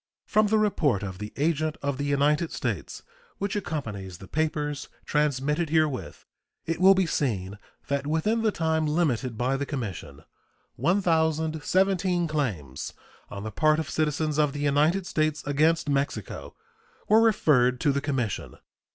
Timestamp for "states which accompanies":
2.51-4.17